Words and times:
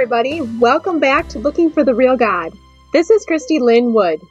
everybody. 0.00 0.40
Welcome 0.40 0.98
back 0.98 1.28
to 1.28 1.38
Looking 1.38 1.70
for 1.70 1.84
the 1.84 1.94
Real 1.94 2.16
God. 2.16 2.56
This 2.90 3.10
is 3.10 3.26
Christy 3.26 3.58
Lynn 3.58 3.92
Wood. 3.92 4.22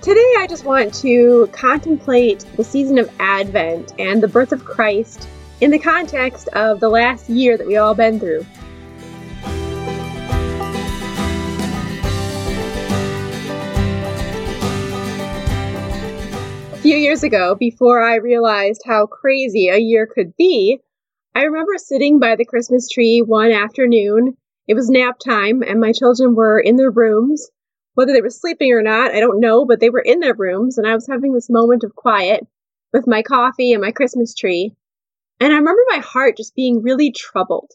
Today, 0.00 0.34
I 0.38 0.46
just 0.48 0.64
want 0.64 0.94
to 0.94 1.48
contemplate 1.50 2.46
the 2.56 2.62
season 2.62 2.98
of 2.98 3.10
Advent 3.18 3.92
and 3.98 4.22
the 4.22 4.28
birth 4.28 4.52
of 4.52 4.64
Christ 4.64 5.28
in 5.60 5.72
the 5.72 5.80
context 5.80 6.46
of 6.52 6.78
the 6.78 6.88
last 6.88 7.28
year 7.28 7.58
that 7.58 7.66
we 7.66 7.76
all 7.76 7.96
been 7.96 8.20
through. 8.20 8.46
Few 16.86 16.96
years 16.96 17.24
ago, 17.24 17.56
before 17.56 18.00
I 18.00 18.18
realized 18.18 18.82
how 18.86 19.06
crazy 19.06 19.66
a 19.66 19.76
year 19.76 20.06
could 20.06 20.36
be, 20.36 20.78
I 21.34 21.42
remember 21.42 21.72
sitting 21.78 22.20
by 22.20 22.36
the 22.36 22.44
Christmas 22.44 22.88
tree 22.88 23.24
one 23.26 23.50
afternoon. 23.50 24.36
It 24.68 24.74
was 24.74 24.88
nap 24.88 25.18
time, 25.18 25.64
and 25.64 25.80
my 25.80 25.90
children 25.90 26.36
were 26.36 26.60
in 26.60 26.76
their 26.76 26.92
rooms. 26.92 27.50
Whether 27.94 28.12
they 28.12 28.20
were 28.20 28.30
sleeping 28.30 28.70
or 28.70 28.82
not, 28.82 29.10
I 29.10 29.18
don't 29.18 29.40
know, 29.40 29.64
but 29.64 29.80
they 29.80 29.90
were 29.90 29.98
in 30.00 30.20
their 30.20 30.36
rooms, 30.36 30.78
and 30.78 30.86
I 30.86 30.94
was 30.94 31.08
having 31.08 31.32
this 31.32 31.50
moment 31.50 31.82
of 31.82 31.96
quiet 31.96 32.46
with 32.92 33.08
my 33.08 33.20
coffee 33.20 33.72
and 33.72 33.82
my 33.82 33.90
Christmas 33.90 34.32
tree. 34.32 34.72
And 35.40 35.52
I 35.52 35.56
remember 35.56 35.82
my 35.88 35.98
heart 35.98 36.36
just 36.36 36.54
being 36.54 36.82
really 36.84 37.10
troubled, 37.10 37.72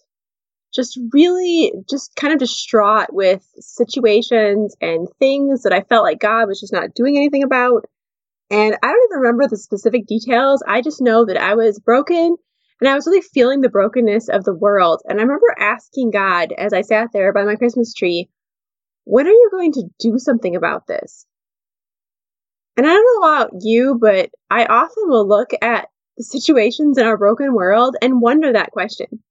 just 0.73 0.97
really, 1.11 1.73
just 1.89 2.15
kind 2.15 2.31
of 2.31 2.39
distraught 2.39 3.11
with 3.11 3.45
situations 3.59 4.73
and 4.79 5.09
things 5.19 5.63
that 5.63 5.73
I 5.73 5.81
felt 5.81 6.05
like 6.05 6.21
God 6.21 6.47
was 6.47 6.61
just 6.61 6.71
not 6.71 6.93
doing 6.95 7.17
anything 7.17 7.43
about. 7.43 7.83
And 8.51 8.75
I 8.83 8.87
don't 8.87 9.09
even 9.09 9.21
remember 9.21 9.47
the 9.47 9.55
specific 9.55 10.05
details. 10.07 10.61
I 10.67 10.81
just 10.81 11.01
know 11.01 11.25
that 11.25 11.37
I 11.37 11.55
was 11.55 11.79
broken 11.79 12.35
and 12.81 12.89
I 12.89 12.95
was 12.95 13.07
really 13.07 13.21
feeling 13.21 13.61
the 13.61 13.69
brokenness 13.69 14.27
of 14.27 14.43
the 14.43 14.53
world. 14.53 15.01
And 15.07 15.19
I 15.19 15.21
remember 15.23 15.55
asking 15.57 16.11
God 16.11 16.51
as 16.57 16.73
I 16.73 16.81
sat 16.81 17.11
there 17.13 17.31
by 17.31 17.43
my 17.45 17.55
Christmas 17.55 17.93
tree, 17.93 18.29
when 19.05 19.25
are 19.25 19.31
you 19.31 19.49
going 19.51 19.71
to 19.73 19.83
do 19.99 20.19
something 20.19 20.55
about 20.57 20.85
this? 20.85 21.25
And 22.75 22.85
I 22.85 22.89
don't 22.89 23.21
know 23.21 23.27
about 23.27 23.51
you, 23.61 23.97
but 23.99 24.31
I 24.49 24.65
often 24.65 25.03
will 25.07 25.27
look 25.27 25.51
at 25.61 25.87
the 26.17 26.23
situations 26.23 26.97
in 26.97 27.05
our 27.05 27.17
broken 27.17 27.53
world 27.53 27.95
and 28.01 28.21
wonder 28.21 28.51
that 28.51 28.71
question. 28.71 29.23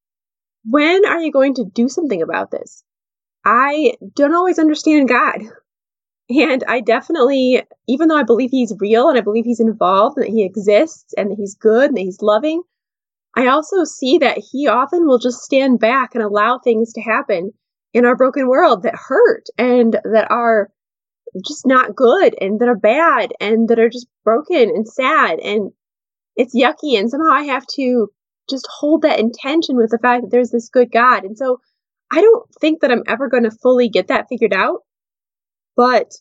When 0.64 1.04
are 1.04 1.20
you 1.20 1.30
going 1.30 1.54
to 1.54 1.64
do 1.64 1.90
something 1.90 2.22
about 2.22 2.50
this? 2.50 2.84
I 3.44 3.94
don't 4.14 4.34
always 4.34 4.58
understand 4.58 5.08
God. 5.08 5.42
And 6.30 6.62
I 6.68 6.80
definitely, 6.80 7.62
even 7.88 8.06
though 8.06 8.16
I 8.16 8.22
believe 8.22 8.50
he's 8.50 8.72
real 8.78 9.08
and 9.08 9.18
I 9.18 9.20
believe 9.20 9.44
he's 9.44 9.60
involved 9.60 10.16
and 10.16 10.26
that 10.26 10.30
he 10.30 10.44
exists 10.44 11.12
and 11.18 11.30
that 11.30 11.36
he's 11.36 11.56
good 11.56 11.88
and 11.88 11.96
that 11.96 12.02
he's 12.02 12.22
loving, 12.22 12.62
I 13.36 13.48
also 13.48 13.84
see 13.84 14.18
that 14.18 14.38
he 14.38 14.68
often 14.68 15.06
will 15.06 15.18
just 15.18 15.42
stand 15.42 15.80
back 15.80 16.14
and 16.14 16.22
allow 16.22 16.58
things 16.58 16.92
to 16.92 17.00
happen 17.00 17.52
in 17.92 18.04
our 18.04 18.16
broken 18.16 18.48
world 18.48 18.84
that 18.84 18.94
hurt 18.94 19.46
and 19.58 19.98
that 20.04 20.30
are 20.30 20.70
just 21.46 21.66
not 21.66 21.96
good 21.96 22.34
and 22.40 22.60
that 22.60 22.68
are 22.68 22.76
bad 22.76 23.32
and 23.40 23.68
that 23.68 23.78
are 23.78 23.88
just 23.88 24.06
broken 24.24 24.70
and 24.70 24.88
sad 24.88 25.40
and 25.40 25.72
it's 26.36 26.54
yucky. 26.54 26.98
And 26.98 27.10
somehow 27.10 27.32
I 27.32 27.42
have 27.42 27.66
to 27.74 28.08
just 28.48 28.68
hold 28.70 29.02
that 29.02 29.20
intention 29.20 29.76
with 29.76 29.90
the 29.90 29.98
fact 29.98 30.22
that 30.22 30.30
there's 30.30 30.50
this 30.50 30.68
good 30.68 30.92
God. 30.92 31.24
And 31.24 31.36
so 31.36 31.60
I 32.12 32.20
don't 32.20 32.48
think 32.60 32.80
that 32.80 32.90
I'm 32.90 33.04
ever 33.06 33.28
going 33.28 33.44
to 33.44 33.50
fully 33.50 33.88
get 33.88 34.08
that 34.08 34.26
figured 34.28 34.52
out. 34.52 34.80
But 35.80 36.12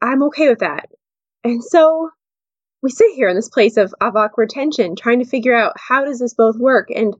I'm 0.00 0.22
okay 0.28 0.48
with 0.48 0.60
that. 0.60 0.90
And 1.42 1.60
so 1.64 2.10
we 2.84 2.90
sit 2.90 3.16
here 3.16 3.28
in 3.28 3.34
this 3.34 3.48
place 3.48 3.76
of, 3.76 3.92
of 4.00 4.14
awkward 4.14 4.48
tension, 4.48 4.94
trying 4.94 5.18
to 5.18 5.24
figure 5.24 5.56
out 5.56 5.72
how 5.76 6.04
does 6.04 6.20
this 6.20 6.34
both 6.34 6.56
work. 6.56 6.88
And 6.94 7.16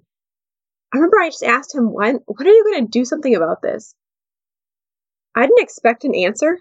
I 0.95 0.99
remember 0.99 1.19
I 1.19 1.31
just 1.31 1.43
asked 1.43 1.75
him, 1.75 1.93
when, 1.93 2.21
when 2.27 2.47
are 2.47 2.53
you 2.53 2.63
going 2.63 2.85
to 2.85 2.89
do 2.89 3.05
something 3.05 3.35
about 3.35 3.63
this? 3.63 3.97
I 5.35 5.41
didn't 5.43 5.59
expect 5.59 6.05
an 6.05 6.15
answer, 6.15 6.61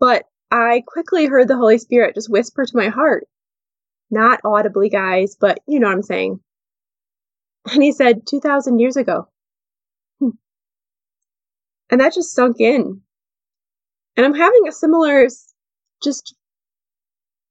but 0.00 0.24
I 0.50 0.82
quickly 0.84 1.26
heard 1.26 1.46
the 1.46 1.56
Holy 1.56 1.78
Spirit 1.78 2.16
just 2.16 2.28
whisper 2.28 2.64
to 2.64 2.76
my 2.76 2.88
heart. 2.88 3.28
Not 4.10 4.40
audibly, 4.44 4.88
guys, 4.88 5.36
but 5.40 5.60
you 5.68 5.78
know 5.78 5.86
what 5.86 5.94
I'm 5.94 6.02
saying. 6.02 6.40
And 7.70 7.80
he 7.80 7.92
said, 7.92 8.26
2,000 8.26 8.80
years 8.80 8.96
ago. 8.96 9.28
Hmm. 10.18 10.30
And 11.88 12.00
that 12.00 12.14
just 12.14 12.34
sunk 12.34 12.56
in. 12.58 13.02
And 14.16 14.26
I'm 14.26 14.34
having 14.34 14.68
a 14.68 14.72
similar 14.72 15.26
just 16.02 16.34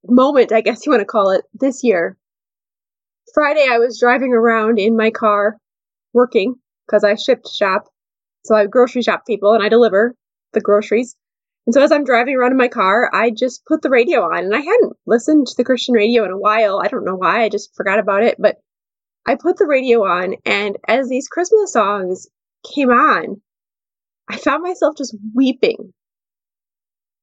moment, 0.06 0.52
I 0.52 0.62
guess 0.62 0.86
you 0.86 0.92
want 0.92 1.02
to 1.02 1.06
call 1.06 1.32
it, 1.32 1.44
this 1.54 1.84
year. 1.84 2.18
Friday, 3.34 3.66
I 3.70 3.80
was 3.80 4.00
driving 4.00 4.34
around 4.34 4.80
in 4.80 4.98
my 4.98 5.12
car 5.12 5.58
working 6.14 6.56
because 6.86 7.04
I 7.04 7.16
Shipt 7.16 7.50
shop. 7.50 7.88
So 8.44 8.56
I 8.56 8.66
grocery 8.66 9.02
shop 9.02 9.26
people 9.26 9.54
and 9.54 9.64
I 9.64 9.70
deliver 9.70 10.16
the 10.54 10.62
groceries. 10.62 11.16
And 11.66 11.74
so 11.74 11.82
as 11.82 11.92
I'm 11.92 12.04
driving 12.04 12.36
around 12.36 12.52
in 12.52 12.58
my 12.58 12.68
car, 12.68 13.10
I 13.14 13.30
just 13.30 13.66
put 13.66 13.82
the 13.82 13.90
radio 13.90 14.24
on 14.24 14.46
and 14.46 14.56
I 14.56 14.60
hadn't 14.60 14.94
listened 15.06 15.48
to 15.48 15.54
the 15.58 15.64
Christian 15.64 15.94
radio 15.94 16.26
in 16.26 16.32
a 16.32 16.38
while. 16.38 16.82
I 16.84 16.88
don't 16.88 17.06
know 17.06 17.16
why, 17.16 17.44
I 17.44 17.50
just 17.50 17.76
forgot 17.76 18.00
about 18.00 18.24
it, 18.24 18.36
but 18.40 18.58
I 19.26 19.36
put 19.36 19.58
the 19.58 19.68
radio 19.68 20.04
on 20.04 20.36
and 20.46 20.78
as 20.88 21.08
these 21.08 21.28
Christmas 21.28 21.72
songs 21.72 22.28
came 22.74 22.90
on, 22.90 23.42
I 24.28 24.38
found 24.38 24.64
myself 24.64 24.98
just 24.98 25.16
weeping 25.36 25.94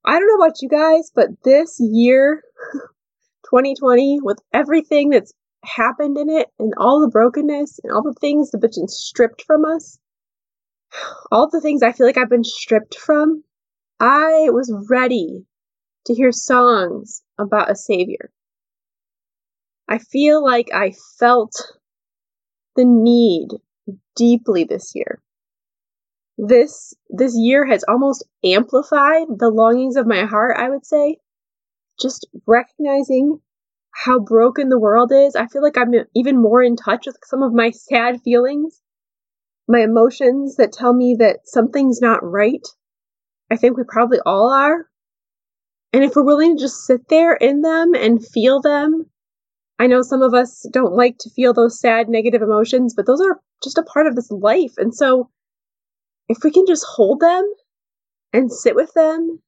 I 0.08 0.18
don't 0.18 0.26
know 0.26 0.42
about 0.42 0.62
you 0.62 0.70
guys, 0.70 1.12
but 1.14 1.28
this 1.44 1.76
year, 1.78 2.42
2020, 3.44 4.20
with 4.22 4.38
everything 4.54 5.10
that's 5.10 5.34
happened 5.62 6.16
in 6.16 6.30
it 6.30 6.48
and 6.58 6.72
all 6.78 7.02
the 7.02 7.10
brokenness 7.10 7.78
and 7.84 7.92
all 7.92 8.02
the 8.02 8.14
things 8.18 8.48
have 8.52 8.62
been 8.62 8.88
stripped 8.88 9.44
from 9.46 9.66
us, 9.66 9.98
all 11.30 11.50
the 11.50 11.60
things 11.60 11.82
I 11.82 11.92
feel 11.92 12.06
like 12.06 12.16
I've 12.16 12.30
been 12.30 12.42
stripped 12.42 12.96
from, 12.96 13.44
I 14.00 14.48
was 14.48 14.74
ready 14.88 15.44
to 16.06 16.14
hear 16.14 16.32
songs 16.32 17.22
about 17.36 17.70
a 17.70 17.76
savior. 17.76 18.30
I 19.90 19.98
feel 19.98 20.42
like 20.42 20.70
I 20.72 20.94
felt 21.18 21.52
the 22.76 22.86
need 22.86 23.48
deeply 24.16 24.64
this 24.64 24.92
year 24.94 25.20
this 26.38 26.94
this 27.10 27.36
year 27.36 27.66
has 27.66 27.84
almost 27.88 28.24
amplified 28.44 29.26
the 29.38 29.50
longings 29.50 29.96
of 29.96 30.06
my 30.06 30.24
heart 30.24 30.56
i 30.56 30.70
would 30.70 30.86
say. 30.86 31.18
Just 32.00 32.28
recognizing 32.46 33.40
how 33.90 34.20
broken 34.20 34.68
the 34.68 34.78
world 34.78 35.10
is 35.12 35.34
i 35.34 35.46
feel 35.46 35.62
like 35.62 35.76
i'm 35.76 35.92
even 36.14 36.40
more 36.40 36.62
in 36.62 36.76
touch 36.76 37.06
with 37.06 37.18
some 37.24 37.42
of 37.42 37.52
my 37.52 37.70
sad 37.70 38.20
feelings 38.22 38.80
my 39.66 39.80
emotions 39.80 40.56
that 40.56 40.72
tell 40.72 40.94
me 40.94 41.16
that 41.18 41.40
something's 41.44 42.00
not 42.00 42.20
right. 42.22 42.66
I 43.50 43.56
think 43.56 43.76
we 43.76 43.82
probably 43.86 44.18
all 44.24 44.50
are. 44.50 44.86
And 45.92 46.02
if 46.02 46.16
we're 46.16 46.24
willing 46.24 46.56
to 46.56 46.62
just 46.62 46.86
sit 46.86 47.06
there 47.08 47.34
in 47.34 47.60
them 47.60 47.94
and 47.94 48.24
feel 48.24 48.60
them 48.60 49.06
i 49.78 49.86
know 49.86 50.02
some 50.02 50.22
of 50.22 50.34
us 50.34 50.66
don't 50.72 50.94
like 50.94 51.16
to 51.18 51.30
feel 51.30 51.52
those 51.52 51.80
sad 51.80 52.08
negative 52.08 52.42
emotions 52.42 52.94
but 52.94 53.06
those 53.06 53.20
are 53.20 53.40
just 53.62 53.78
a 53.78 53.82
part 53.82 54.06
of 54.06 54.14
this 54.14 54.30
life. 54.30 54.74
And 54.76 54.94
so 54.94 55.30
if 56.28 56.38
we 56.44 56.50
can 56.50 56.66
just 56.66 56.84
hold 56.84 57.20
them 57.20 57.44
and 58.32 58.52
sit 58.52 58.74
with 58.74 58.92
them 58.94 59.40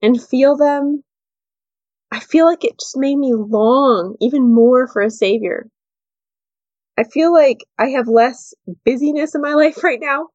and 0.00 0.22
feel 0.22 0.56
them, 0.56 1.04
I 2.10 2.20
feel 2.20 2.46
like 2.46 2.64
it 2.64 2.78
just 2.78 2.96
made 2.96 3.16
me 3.16 3.34
long 3.34 4.16
even 4.20 4.52
more 4.52 4.86
for 4.88 5.02
a 5.02 5.10
savior. 5.10 5.68
I 6.98 7.04
feel 7.04 7.32
like 7.32 7.64
I 7.78 7.90
have 7.90 8.06
less 8.08 8.52
busyness 8.84 9.34
in 9.34 9.40
my 9.40 9.54
life 9.54 9.82
right 9.82 10.00
now. 10.00 10.28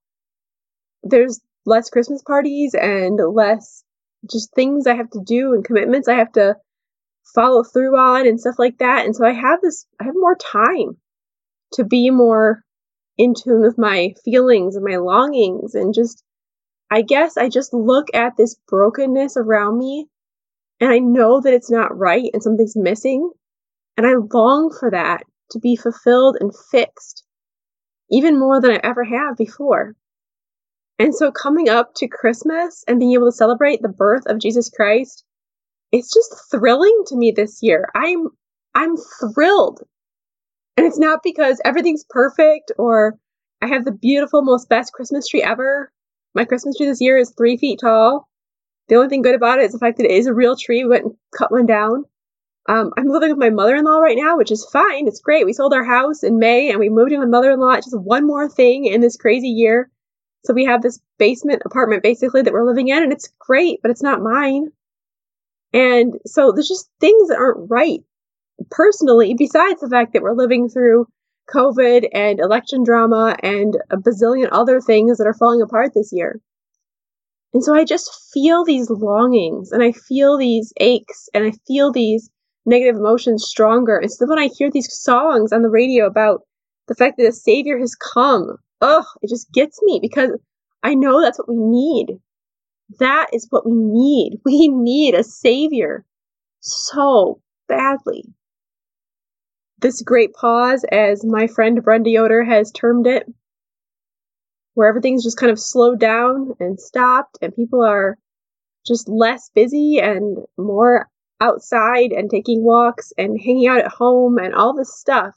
There's 1.03 1.39
less 1.65 1.89
Christmas 1.89 2.24
parties 2.24 2.74
and 2.74 3.19
less 3.33 3.83
just 4.30 4.53
things 4.56 4.88
I 4.88 4.95
have 4.95 5.09
to 5.12 5.21
do 5.24 5.53
and 5.53 5.63
commitments 5.63 6.07
I 6.07 6.15
have 6.15 6.31
to 6.33 6.56
follow 7.36 7.63
through 7.63 7.95
on 7.97 8.25
and 8.25 8.39
stuff 8.39 8.56
like 8.57 8.77
that. 8.80 9.06
And 9.06 9.15
so 9.15 9.25
I 9.25 9.33
have 9.33 9.62
this, 9.62 9.86
I 10.00 10.06
have 10.06 10.15
more 10.15 10.36
time 10.36 10.97
to 11.74 11.83
be 11.83 12.09
more 12.09 12.63
in 13.17 13.33
tune 13.33 13.61
with 13.61 13.77
my 13.77 14.13
feelings 14.23 14.75
and 14.75 14.85
my 14.85 14.97
longings 14.97 15.75
and 15.75 15.93
just 15.93 16.23
I 16.89 17.01
guess 17.01 17.37
I 17.37 17.49
just 17.49 17.73
look 17.73 18.07
at 18.13 18.37
this 18.37 18.55
brokenness 18.67 19.35
around 19.35 19.77
me 19.77 20.07
and 20.79 20.91
I 20.91 20.99
know 20.99 21.41
that 21.41 21.53
it's 21.53 21.71
not 21.71 21.97
right 21.97 22.29
and 22.33 22.41
something's 22.41 22.75
missing 22.75 23.31
and 23.97 24.05
I 24.05 24.13
long 24.33 24.75
for 24.77 24.91
that 24.91 25.23
to 25.51 25.59
be 25.59 25.75
fulfilled 25.75 26.37
and 26.39 26.53
fixed 26.71 27.23
even 28.11 28.39
more 28.39 28.61
than 28.61 28.71
I 28.71 28.79
ever 28.83 29.03
have 29.03 29.35
before. 29.37 29.95
And 30.99 31.13
so 31.13 31.31
coming 31.31 31.69
up 31.69 31.93
to 31.95 32.07
Christmas 32.07 32.83
and 32.87 32.99
being 32.99 33.13
able 33.13 33.27
to 33.27 33.35
celebrate 33.35 33.81
the 33.81 33.89
birth 33.89 34.23
of 34.27 34.39
Jesus 34.39 34.69
Christ, 34.69 35.23
it's 35.91 36.13
just 36.13 36.49
thrilling 36.51 37.03
to 37.07 37.15
me 37.15 37.31
this 37.31 37.59
year. 37.61 37.89
I'm 37.95 38.29
I'm 38.73 38.95
thrilled 38.97 39.81
and 40.77 40.85
it's 40.85 41.00
not 41.00 41.21
because 41.24 41.59
everything's 41.65 42.06
perfect 42.07 42.71
or 42.77 43.18
I 43.62 43.68
have 43.68 43.83
the 43.83 43.91
beautiful, 43.91 44.44
most 44.44 44.69
best 44.69 44.94
Christmas 44.94 45.27
tree 45.27 45.41
ever. 45.41 45.91
My 46.35 46.45
Christmas 46.45 46.77
tree 46.77 46.85
this 46.85 47.01
year 47.01 47.18
is 47.18 47.33
three 47.35 47.57
feet 47.57 47.79
tall. 47.81 48.29
The 48.88 48.95
only 48.95 49.09
thing 49.09 49.24
good 49.24 49.35
about 49.35 49.59
it 49.59 49.65
is 49.65 49.71
the 49.71 49.79
fact 49.79 49.97
that 49.97 50.06
it 50.06 50.12
is 50.12 50.27
a 50.27 50.33
real 50.33 50.56
tree. 50.56 50.83
We 50.83 50.89
went 50.89 51.06
and 51.06 51.15
cut 51.35 51.51
one 51.51 51.65
down. 51.65 52.06
Um, 52.69 52.91
I'm 52.97 53.07
living 53.07 53.29
with 53.29 53.39
my 53.39 53.50
mother 53.50 53.75
in 53.75 53.85
law 53.85 53.97
right 53.97 54.18
now, 54.18 54.38
which 54.38 54.51
is 54.51 54.69
fine. 54.71 55.07
It's 55.07 55.21
great. 55.21 55.45
We 55.45 55.53
sold 55.53 55.74
our 55.74 55.83
house 55.83 56.24
in 56.24 56.38
May 56.38 56.69
and 56.69 56.79
we 56.79 56.89
moved 56.89 57.12
in 57.12 57.19
with 57.19 57.29
mother 57.29 57.51
in 57.51 57.59
law. 57.59 57.75
Just 57.75 57.97
one 57.97 58.27
more 58.27 58.47
thing 58.47 58.85
in 58.85 59.01
this 59.01 59.18
crazy 59.18 59.47
year. 59.47 59.89
So 60.45 60.53
we 60.53 60.65
have 60.65 60.81
this 60.81 61.00
basement 61.18 61.63
apartment 61.65 62.03
basically 62.03 62.44
that 62.44 62.53
we're 62.53 62.65
living 62.65 62.89
in, 62.89 63.03
and 63.03 63.12
it's 63.12 63.29
great, 63.39 63.79
but 63.81 63.91
it's 63.91 64.03
not 64.03 64.21
mine. 64.21 64.68
And 65.74 66.13
so 66.25 66.51
there's 66.51 66.68
just 66.68 66.89
things 67.00 67.29
that 67.29 67.38
aren't 67.38 67.69
right 67.69 68.01
personally, 68.69 69.36
besides 69.38 69.81
the 69.81 69.89
fact 69.89 70.13
that 70.13 70.21
we're 70.21 70.33
living 70.33 70.69
through 70.69 71.07
COVID 71.54 72.07
and 72.13 72.39
election 72.39 72.83
drama 72.83 73.36
and 73.42 73.75
a 73.89 73.98
bazillion 73.98 74.50
other 74.51 74.81
things 74.81 75.18
that 75.18 75.27
are 75.27 75.33
falling 75.33 75.62
apart 75.62 75.94
this 75.94 76.09
year. 76.12 76.42
And 77.54 77.63
so 77.63 77.74
I 77.74 77.86
just 77.86 78.12
feel 78.33 78.65
these 78.65 78.89
longings 78.89 79.71
and 79.71 79.81
I 79.81 79.92
feel 79.92 80.38
these 80.38 80.74
aches 80.80 81.30
and 81.33 81.45
I 81.45 81.51
feel 81.65 81.92
these 81.92 82.30
negative 82.65 82.98
emotions 82.98 83.45
stronger. 83.48 83.98
And 83.98 84.12
so 84.12 84.27
when 84.27 84.39
I 84.39 84.50
hear 84.57 84.69
these 84.69 84.92
songs 84.92 85.53
on 85.53 85.62
the 85.62 85.69
radio 85.69 86.06
about 86.06 86.42
the 86.88 86.95
fact 86.95 87.18
that 87.18 87.27
a 87.27 87.31
savior 87.31 87.80
has 87.80 87.95
come, 87.95 88.57
ugh, 88.81 89.06
it 89.21 89.30
just 89.30 89.51
gets 89.53 89.81
me 89.83 90.00
because 90.01 90.31
I 90.83 90.94
know 90.94 91.21
that's 91.21 91.39
what 91.39 91.50
we 91.50 91.57
need. 91.57 92.19
That 93.00 93.27
is 93.33 93.48
what 93.50 93.65
we 93.65 93.74
need. 93.74 94.39
We 94.45 94.68
need 94.68 95.15
a 95.15 95.24
savior 95.24 96.06
so 96.60 97.42
badly. 97.68 98.25
This 99.79 100.01
great 100.01 100.33
pause, 100.33 100.83
as 100.91 101.24
my 101.24 101.45
friend 101.45 101.83
Brenda 101.83 102.09
Yoder 102.09 102.44
has 102.44 102.71
termed 102.71 103.06
it, 103.06 103.27
where 104.74 104.88
everything's 104.88 105.24
just 105.24 105.38
kind 105.38 105.51
of 105.51 105.59
slowed 105.59 106.00
down 106.00 106.53
and 106.59 106.79
stopped, 106.79 107.38
and 107.41 107.56
people 107.56 107.83
are 107.83 108.18
just 108.88 109.07
less 109.07 109.50
busy 109.53 110.00
and 110.00 110.39
more 110.57 111.09
outside 111.39 112.12
and 112.12 112.29
taking 112.29 112.63
walks 112.63 113.13
and 113.18 113.39
hanging 113.39 113.68
out 113.68 113.79
at 113.79 113.91
home 113.91 114.38
and 114.38 114.56
all 114.56 114.75
this 114.75 114.97
stuff. 114.97 115.35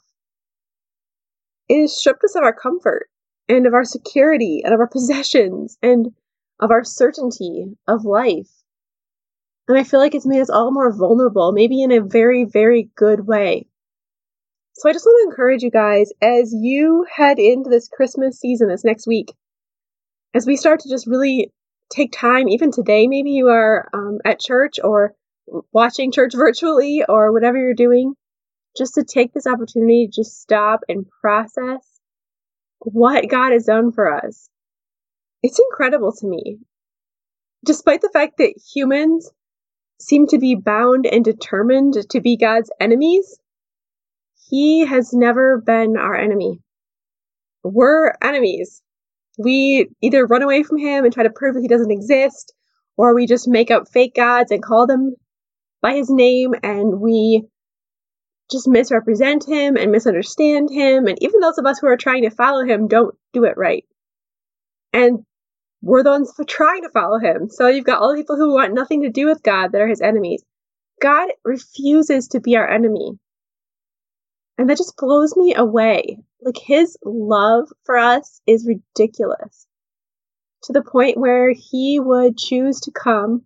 It 1.69 1.81
has 1.81 1.95
stripped 1.95 2.23
us 2.23 2.35
of 2.35 2.43
our 2.43 2.53
comfort 2.53 3.09
and 3.47 3.67
of 3.67 3.73
our 3.73 3.85
security 3.85 4.61
and 4.63 4.73
of 4.73 4.79
our 4.79 4.87
possessions 4.87 5.77
and 5.83 6.07
of 6.59 6.71
our 6.71 6.83
certainty 6.83 7.77
of 7.87 8.05
life. 8.05 8.49
And 9.67 9.77
I 9.77 9.83
feel 9.83 9.99
like 9.99 10.15
it's 10.15 10.25
made 10.25 10.41
us 10.41 10.49
all 10.49 10.71
more 10.71 10.91
vulnerable, 10.91 11.51
maybe 11.51 11.83
in 11.83 11.91
a 11.91 12.01
very, 12.01 12.43
very 12.43 12.89
good 12.95 13.27
way. 13.27 13.67
So 14.73 14.89
I 14.89 14.93
just 14.93 15.05
want 15.05 15.21
to 15.23 15.29
encourage 15.29 15.63
you 15.63 15.71
guys 15.71 16.11
as 16.21 16.53
you 16.53 17.05
head 17.13 17.39
into 17.39 17.69
this 17.69 17.89
Christmas 17.89 18.39
season 18.39 18.69
this 18.69 18.83
next 18.83 19.05
week, 19.05 19.33
as 20.33 20.47
we 20.47 20.55
start 20.55 20.79
to 20.81 20.89
just 20.89 21.07
really 21.07 21.51
take 21.91 22.11
time, 22.11 22.47
even 22.47 22.71
today, 22.71 23.07
maybe 23.07 23.31
you 23.31 23.49
are 23.49 23.89
um, 23.93 24.19
at 24.23 24.39
church 24.39 24.79
or 24.81 25.13
watching 25.73 26.11
church 26.11 26.33
virtually 26.35 27.03
or 27.07 27.31
whatever 27.33 27.57
you're 27.57 27.73
doing, 27.73 28.13
just 28.77 28.95
to 28.95 29.03
take 29.03 29.33
this 29.33 29.47
opportunity 29.47 30.07
to 30.07 30.21
just 30.21 30.41
stop 30.41 30.81
and 30.87 31.05
process 31.21 31.99
what 32.79 33.29
God 33.29 33.51
has 33.51 33.65
done 33.65 33.91
for 33.91 34.25
us. 34.25 34.49
It's 35.43 35.59
incredible 35.59 36.13
to 36.13 36.27
me. 36.27 36.59
Despite 37.65 38.01
the 38.01 38.09
fact 38.11 38.37
that 38.37 38.59
humans 38.73 39.29
seem 39.99 40.27
to 40.27 40.39
be 40.39 40.55
bound 40.55 41.05
and 41.05 41.23
determined 41.23 41.97
to 42.09 42.21
be 42.21 42.37
God's 42.37 42.71
enemies, 42.79 43.37
He 44.51 44.85
has 44.85 45.13
never 45.13 45.59
been 45.65 45.97
our 45.97 46.15
enemy. 46.15 46.59
We're 47.63 48.13
enemies. 48.21 48.83
We 49.39 49.87
either 50.01 50.25
run 50.25 50.43
away 50.43 50.61
from 50.63 50.77
Him 50.77 51.05
and 51.05 51.13
try 51.13 51.23
to 51.23 51.29
prove 51.29 51.55
that 51.55 51.61
He 51.61 51.67
doesn't 51.67 51.91
exist, 51.91 52.53
or 52.97 53.15
we 53.15 53.25
just 53.25 53.47
make 53.47 53.71
up 53.71 53.89
fake 53.91 54.13
gods 54.13 54.51
and 54.51 54.61
call 54.61 54.85
them 54.85 55.15
by 55.81 55.93
His 55.95 56.09
name 56.09 56.53
and 56.61 56.99
we 56.99 57.45
just 58.51 58.67
misrepresent 58.67 59.47
him 59.47 59.77
and 59.77 59.91
misunderstand 59.91 60.69
him. 60.69 61.07
And 61.07 61.17
even 61.21 61.39
those 61.39 61.57
of 61.57 61.65
us 61.65 61.79
who 61.79 61.87
are 61.87 61.97
trying 61.97 62.23
to 62.23 62.29
follow 62.29 62.65
him 62.65 62.87
don't 62.87 63.15
do 63.33 63.45
it 63.45 63.53
right. 63.55 63.85
And 64.93 65.19
we're 65.81 66.03
the 66.03 66.11
ones 66.11 66.33
trying 66.47 66.83
to 66.83 66.89
follow 66.89 67.17
him. 67.17 67.49
So 67.49 67.67
you've 67.67 67.85
got 67.85 68.01
all 68.01 68.11
the 68.11 68.21
people 68.21 68.35
who 68.35 68.53
want 68.53 68.73
nothing 68.73 69.03
to 69.03 69.09
do 69.09 69.25
with 69.25 69.41
God 69.41 69.71
that 69.71 69.81
are 69.81 69.87
his 69.87 70.01
enemies. 70.01 70.43
God 71.01 71.29
refuses 71.43 72.27
to 72.29 72.41
be 72.41 72.57
our 72.57 72.69
enemy. 72.69 73.13
And 74.57 74.69
that 74.69 74.77
just 74.77 74.95
blows 74.97 75.35
me 75.35 75.55
away. 75.55 76.19
Like 76.41 76.57
his 76.57 76.97
love 77.03 77.69
for 77.83 77.97
us 77.97 78.41
is 78.45 78.67
ridiculous 78.67 79.67
to 80.63 80.73
the 80.73 80.83
point 80.83 81.17
where 81.17 81.51
he 81.51 81.99
would 81.99 82.37
choose 82.37 82.79
to 82.81 82.91
come 82.91 83.43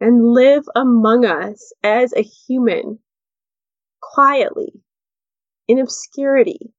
and 0.00 0.32
live 0.32 0.64
among 0.74 1.24
us 1.24 1.72
as 1.82 2.12
a 2.14 2.22
human 2.22 2.98
quietly, 4.00 4.72
in 5.68 5.78
obscurity, 5.78 6.72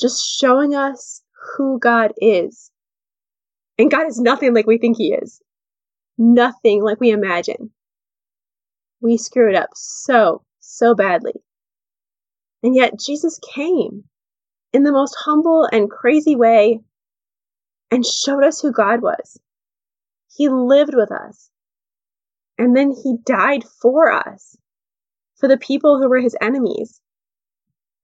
just 0.00 0.22
showing 0.24 0.74
us 0.74 1.22
who 1.56 1.78
God 1.78 2.12
is. 2.18 2.70
And 3.78 3.90
God 3.90 4.06
is 4.06 4.20
nothing 4.20 4.54
like 4.54 4.66
we 4.66 4.78
think 4.78 4.96
He 4.96 5.12
is, 5.12 5.42
nothing 6.16 6.82
like 6.82 7.00
we 7.00 7.10
imagine. 7.10 7.72
We 9.00 9.16
screw 9.16 9.50
it 9.50 9.56
up 9.56 9.70
so, 9.74 10.44
so 10.60 10.94
badly. 10.94 11.34
And 12.62 12.74
yet, 12.74 12.98
Jesus 12.98 13.38
came 13.54 14.04
in 14.72 14.82
the 14.82 14.92
most 14.92 15.16
humble 15.24 15.68
and 15.70 15.90
crazy 15.90 16.36
way 16.36 16.80
and 17.90 18.04
showed 18.04 18.44
us 18.44 18.60
who 18.60 18.72
God 18.72 19.02
was. 19.02 19.40
He 20.36 20.48
lived 20.48 20.94
with 20.94 21.10
us. 21.10 21.50
And 22.58 22.76
then 22.76 22.90
he 22.90 23.16
died 23.24 23.64
for 23.80 24.12
us 24.12 24.56
for 25.36 25.48
the 25.48 25.56
people 25.56 25.98
who 25.98 26.08
were 26.08 26.20
his 26.20 26.36
enemies. 26.40 27.00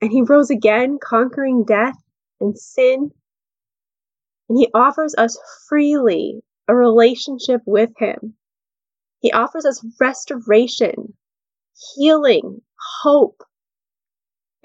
And 0.01 0.11
he 0.11 0.23
rose 0.23 0.51
again, 0.51 0.99
conquering 1.03 1.65
death 1.65 1.97
and 2.41 2.59
sin. 2.59 3.11
And 4.49 4.59
he 4.59 4.69
offers 4.75 5.15
us 5.17 5.39
freely 5.69 6.43
a 6.69 6.75
relationship 6.75 7.61
with 7.67 7.91
him. 7.99 8.35
He 9.21 9.33
offers 9.33 9.65
us 9.65 9.85
restoration, 10.01 11.15
healing, 11.95 12.63
hope. 13.03 13.43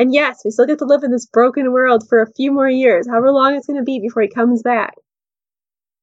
And 0.02 0.16
yes, 0.16 0.42
we 0.44 0.50
still 0.50 0.66
get 0.66 0.80
to 0.80 0.86
live 0.86 1.04
in 1.04 1.12
this 1.12 1.28
broken 1.28 1.72
world 1.72 2.10
for 2.10 2.24
a 2.24 2.34
few 2.34 2.52
more 2.52 2.68
years, 2.68 3.08
however 3.08 3.32
long 3.32 3.54
it's 3.54 3.68
going 3.68 3.78
to 3.78 3.84
be 3.84 4.00
before 4.00 4.24
he 4.24 4.30
comes 4.30 4.64
back. 4.64 4.96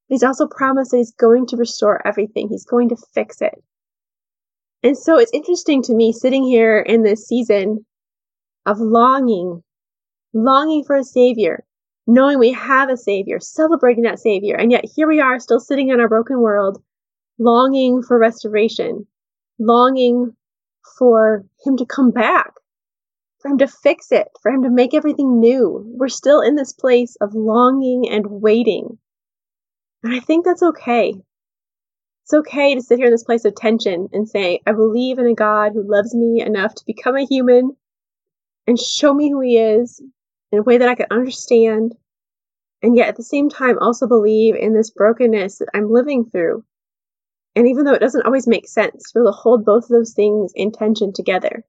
He's 0.06 0.22
also 0.22 0.46
promised 0.46 0.92
that 0.92 0.98
he's 0.98 1.10
going 1.10 1.48
to 1.48 1.56
restore 1.56 2.06
everything. 2.06 2.46
He's 2.48 2.64
going 2.64 2.90
to 2.90 2.96
fix 3.12 3.42
it. 3.42 3.60
And 4.84 4.96
so 4.96 5.18
it's 5.18 5.32
interesting 5.34 5.82
to 5.82 5.94
me 5.96 6.12
sitting 6.12 6.44
here 6.44 6.78
in 6.78 7.02
this 7.02 7.26
season 7.26 7.84
of 8.66 8.78
longing, 8.78 9.64
longing 10.32 10.84
for 10.84 10.94
a 10.94 11.02
savior, 11.02 11.64
knowing 12.06 12.38
we 12.38 12.52
have 12.52 12.90
a 12.90 12.96
savior, 12.96 13.40
celebrating 13.40 14.04
that 14.04 14.20
savior. 14.20 14.54
And 14.54 14.70
yet 14.70 14.84
here 14.94 15.08
we 15.08 15.18
are 15.18 15.40
still 15.40 15.58
sitting 15.58 15.88
in 15.88 15.98
our 15.98 16.08
broken 16.08 16.38
world, 16.38 16.80
longing 17.40 18.04
for 18.04 18.16
restoration, 18.16 19.08
longing 19.58 20.36
for 21.00 21.44
him 21.64 21.76
to 21.78 21.84
come 21.84 22.12
back, 22.12 22.52
for 23.40 23.48
him 23.48 23.58
to 23.58 23.68
fix 23.68 24.10
it, 24.12 24.28
for 24.42 24.50
him 24.50 24.62
to 24.62 24.70
make 24.70 24.94
everything 24.94 25.40
new. 25.40 25.84
We're 25.86 26.08
still 26.08 26.40
in 26.40 26.56
this 26.56 26.72
place 26.72 27.16
of 27.20 27.34
longing 27.34 28.08
and 28.10 28.26
waiting. 28.26 28.98
And 30.02 30.14
I 30.14 30.20
think 30.20 30.44
that's 30.44 30.62
okay. 30.62 31.14
It's 32.24 32.34
okay 32.34 32.74
to 32.74 32.82
sit 32.82 32.98
here 32.98 33.06
in 33.06 33.12
this 33.12 33.24
place 33.24 33.44
of 33.44 33.54
tension 33.54 34.08
and 34.12 34.28
say, 34.28 34.60
I 34.66 34.72
believe 34.72 35.18
in 35.18 35.26
a 35.26 35.34
God 35.34 35.72
who 35.72 35.82
loves 35.82 36.14
me 36.14 36.42
enough 36.44 36.74
to 36.74 36.86
become 36.86 37.16
a 37.16 37.24
human 37.24 37.76
and 38.66 38.78
show 38.78 39.14
me 39.14 39.30
who 39.30 39.40
he 39.40 39.56
is 39.56 40.02
in 40.52 40.58
a 40.58 40.62
way 40.62 40.78
that 40.78 40.88
I 40.88 40.94
can 40.94 41.06
understand, 41.10 41.94
and 42.82 42.96
yet 42.96 43.08
at 43.08 43.16
the 43.16 43.22
same 43.22 43.48
time 43.48 43.78
also 43.78 44.06
believe 44.06 44.54
in 44.56 44.74
this 44.74 44.90
brokenness 44.90 45.58
that 45.58 45.70
I'm 45.74 45.90
living 45.90 46.26
through. 46.30 46.64
And 47.56 47.66
even 47.66 47.84
though 47.84 47.94
it 47.94 48.00
doesn't 48.00 48.26
always 48.26 48.46
make 48.46 48.68
sense, 48.68 49.10
to 49.10 49.18
be 49.18 49.20
able 49.22 49.32
to 49.32 49.36
hold 49.36 49.64
both 49.64 49.84
of 49.84 49.90
those 49.90 50.12
things 50.12 50.52
in 50.54 50.70
tension 50.70 51.12
together. 51.12 51.64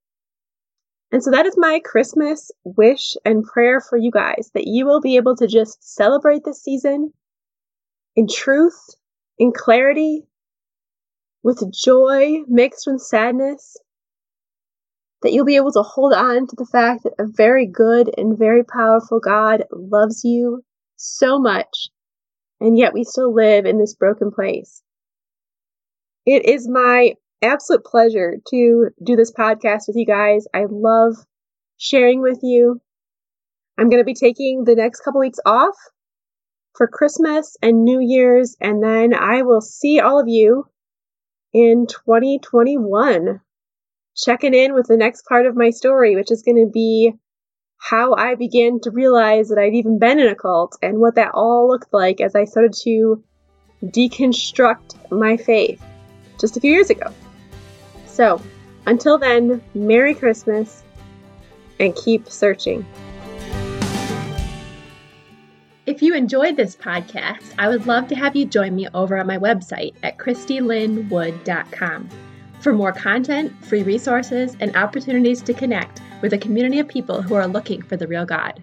And 1.11 1.23
so 1.23 1.31
that 1.31 1.47
is 1.47 1.55
my 1.57 1.81
Christmas 1.83 2.51
wish 2.63 3.15
and 3.25 3.43
prayer 3.43 3.81
for 3.81 3.97
you 3.97 4.11
guys 4.11 4.51
that 4.53 4.67
you 4.67 4.85
will 4.85 5.01
be 5.01 5.15
able 5.15 5.35
to 5.37 5.47
just 5.47 5.95
celebrate 5.95 6.43
this 6.43 6.61
season 6.61 7.13
in 8.15 8.27
truth, 8.27 8.79
in 9.39 9.51
clarity, 9.51 10.27
with 11.41 11.63
joy 11.73 12.39
mixed 12.47 12.85
with 12.85 13.01
sadness, 13.01 13.77
that 15.21 15.33
you'll 15.33 15.45
be 15.45 15.55
able 15.55 15.71
to 15.71 15.81
hold 15.81 16.13
on 16.13 16.47
to 16.47 16.55
the 16.55 16.65
fact 16.65 17.03
that 17.03 17.13
a 17.17 17.25
very 17.25 17.65
good 17.65 18.11
and 18.17 18.37
very 18.37 18.63
powerful 18.63 19.19
God 19.19 19.63
loves 19.71 20.23
you 20.23 20.63
so 20.95 21.39
much, 21.39 21.89
and 22.59 22.77
yet 22.77 22.93
we 22.93 23.03
still 23.03 23.33
live 23.33 23.65
in 23.65 23.79
this 23.79 23.95
broken 23.95 24.31
place. 24.31 24.83
It 26.25 26.45
is 26.45 26.67
my 26.67 27.15
absolute 27.41 27.84
pleasure 27.84 28.38
to 28.50 28.89
do 29.03 29.15
this 29.15 29.31
podcast 29.31 29.88
with 29.88 29.96
you 29.96 30.05
guys. 30.05 30.46
I 30.53 30.65
love 30.69 31.15
sharing 31.77 32.22
with 32.22 32.39
you. 32.43 32.81
I'm 33.77 33.89
going 33.89 34.01
to 34.01 34.05
be 34.05 34.13
taking 34.13 34.63
the 34.63 34.75
next 34.75 35.01
couple 35.01 35.22
weeks 35.22 35.39
off 35.46 35.75
for 36.75 36.88
Christmas 36.88 37.55
and 37.62 37.84
New 37.84 38.00
Year's, 38.00 38.55
and 38.60 38.84
then 38.84 39.13
I 39.13 39.41
will 39.43 39.62
see 39.62 40.00
all 40.00 40.19
of 40.19 40.27
you 40.27 40.65
in 41.53 41.88
2021. 41.88 43.41
checking 44.15 44.53
in 44.53 44.74
with 44.74 44.88
the 44.88 44.98
next 44.98 45.25
part 45.25 45.46
of 45.46 45.55
my 45.55 45.69
story, 45.69 46.15
which 46.15 46.31
is 46.31 46.43
going 46.43 46.58
to 46.58 46.69
be 46.72 47.13
how 47.77 48.13
I 48.15 48.36
began 48.36 48.81
to 48.81 48.91
realize 48.91 49.48
that 49.48 49.58
I'd 49.58 49.74
even 49.74 50.00
been 50.00 50.19
in 50.19 50.27
a 50.27 50.36
cult 50.36 50.77
and 50.81 51.00
what 51.00 51.15
that 51.15 51.31
all 51.34 51.69
looked 51.69 51.93
like 51.93 52.19
as 52.19 52.36
I 52.36 52.43
started 52.43 52.74
to 52.84 53.24
deconstruct 53.81 55.10
my 55.12 55.38
faith 55.38 55.81
just 56.38 56.58
a 56.58 56.60
few 56.60 56.74
years 56.74 56.89
ago. 56.89 57.13
So, 58.19 58.41
until 58.85 59.17
then, 59.17 59.63
Merry 59.73 60.13
Christmas 60.13 60.83
and 61.79 61.95
keep 61.95 62.27
searching. 62.27 62.85
If 65.85 66.01
you 66.01 66.13
enjoyed 66.13 66.57
this 66.57 66.75
podcast, 66.75 67.53
I 67.57 67.69
would 67.69 67.88
love 67.88 68.09
to 68.09 68.15
have 68.15 68.35
you 68.35 68.45
join 68.45 68.75
me 68.75 68.89
over 68.93 69.15
at 69.15 69.25
my 69.25 69.38
website 69.38 69.95
at 70.03 70.17
christylynwood.com 70.17 72.09
for 72.59 72.73
more 72.73 72.91
content, 72.91 73.53
free 73.63 73.83
resources, 73.83 74.57
and 74.59 74.75
opportunities 74.75 75.41
to 75.43 75.53
connect 75.53 76.01
with 76.21 76.33
a 76.33 76.38
community 76.38 76.79
of 76.79 76.89
people 76.89 77.21
who 77.21 77.35
are 77.35 77.47
looking 77.47 77.81
for 77.81 77.95
the 77.95 78.05
real 78.05 78.25
God. 78.25 78.61